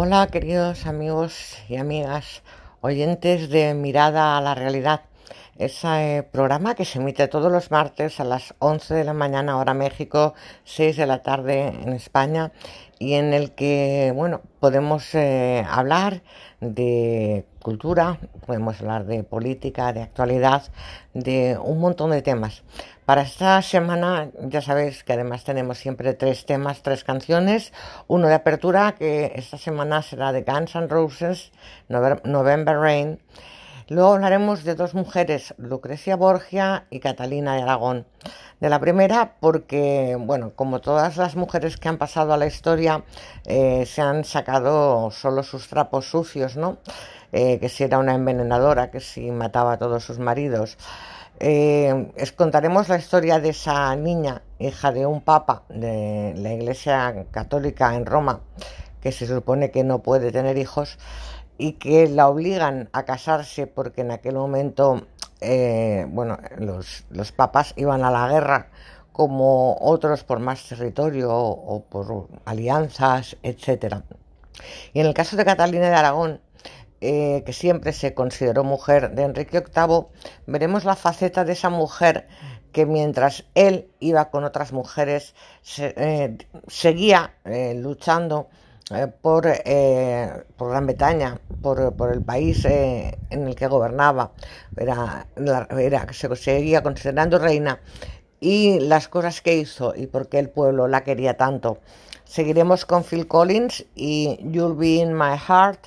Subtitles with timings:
[0.00, 2.44] Hola queridos amigos y amigas,
[2.82, 5.00] oyentes de Mirada a la Realidad,
[5.58, 9.74] ese programa que se emite todos los martes a las 11 de la mañana hora
[9.74, 10.34] México,
[10.64, 12.52] 6 de la tarde en España
[12.98, 16.22] y en el que, bueno, podemos eh, hablar
[16.60, 20.62] de cultura, podemos hablar de política, de actualidad,
[21.12, 22.62] de un montón de temas.
[23.04, 27.72] Para esta semana ya sabéis que además tenemos siempre tres temas, tres canciones.
[28.06, 31.52] Uno de apertura que esta semana será de Guns N' Roses,
[31.88, 33.18] November Rain.
[33.90, 38.04] Luego hablaremos de dos mujeres, Lucrecia Borgia y Catalina de Aragón.
[38.60, 43.04] De la primera porque, bueno, como todas las mujeres que han pasado a la historia,
[43.46, 46.76] eh, se han sacado solo sus trapos sucios, ¿no?
[47.32, 50.76] Eh, que si era una envenenadora, que si mataba a todos sus maridos.
[51.40, 57.24] Eh, os contaremos la historia de esa niña, hija de un papa de la Iglesia
[57.30, 58.40] Católica en Roma,
[59.00, 60.98] que se supone que no puede tener hijos
[61.58, 65.06] y que la obligan a casarse porque en aquel momento,
[65.40, 68.70] eh, bueno, los, los papas iban a la guerra
[69.12, 73.96] como otros por más territorio o por alianzas, etc.
[74.92, 76.40] Y en el caso de Catalina de Aragón,
[77.00, 80.06] eh, que siempre se consideró mujer de Enrique VIII,
[80.46, 82.28] veremos la faceta de esa mujer
[82.70, 85.34] que mientras él iba con otras mujeres
[85.78, 87.34] eh, seguía
[87.74, 88.48] luchando
[89.22, 89.46] por,
[90.56, 94.32] por, Gran Bretaña, por, por el país en el que gobernaba,
[94.76, 95.26] era,
[95.78, 97.80] era, se seguía considerando reina.
[98.40, 101.78] Y las cosas que hizo y por qué el pueblo la quería tanto.
[102.24, 105.86] Seguiremos con Phil Collins y You'll Be in My Heart.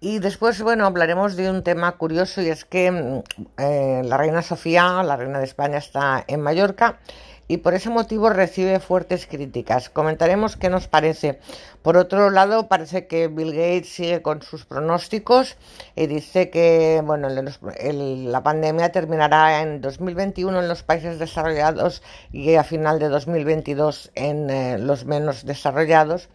[0.00, 3.22] Y después, bueno, hablaremos de un tema curioso y es que mm,
[3.58, 6.98] eh, la reina Sofía, la reina de España, está en Mallorca
[7.52, 9.90] y por ese motivo recibe fuertes críticas.
[9.90, 11.38] Comentaremos qué nos parece.
[11.82, 15.58] Por otro lado, parece que Bill Gates sigue con sus pronósticos
[15.94, 22.02] y dice que bueno, la pandemia terminará en 2021 en los países desarrollados
[22.32, 26.30] y a final de 2022 en eh, los menos desarrollados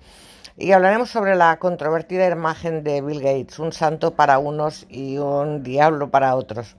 [0.56, 5.63] y hablaremos sobre la controvertida imagen de Bill Gates, un santo para unos y un
[5.63, 6.75] diablo para otros.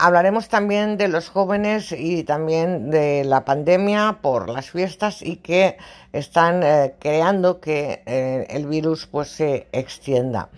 [0.00, 5.76] Hablaremos también de los jóvenes y también de la pandemia por las fiestas y que
[6.12, 10.50] están eh, creando que eh, el virus pues se extienda.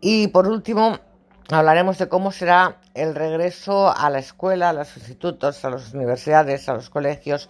[0.00, 0.98] Y por último,
[1.50, 6.68] hablaremos de cómo será el regreso a la escuela, a los institutos, a las universidades,
[6.68, 7.48] a los colegios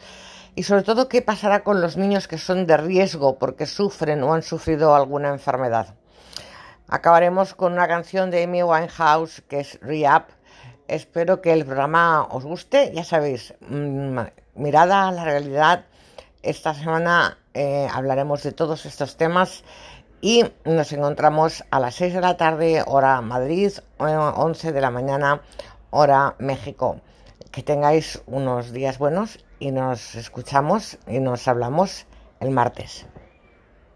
[0.55, 4.35] y sobre todo qué pasará con los niños que son de riesgo porque sufren o
[4.35, 5.95] han sufrido alguna enfermedad.
[6.87, 10.25] Acabaremos con una canción de Amy Winehouse que es Re-Up.
[10.89, 12.93] Espero que el programa os guste.
[12.95, 14.19] Ya sabéis, mm,
[14.55, 15.87] mirada a la realidad.
[16.43, 19.65] Esta semana eh, hablaremos de todos estos temas
[20.21, 25.41] y nos encontramos a las 6 de la tarde, hora Madrid, 11 de la mañana,
[25.91, 27.01] hora México.
[27.51, 32.07] Que tengáis unos días buenos y nos escuchamos y nos hablamos
[32.41, 33.07] el martes.